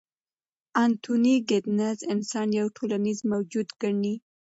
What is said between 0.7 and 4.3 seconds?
انتوني ګیدنز انسان یو ټولنیز موجود ګڼي.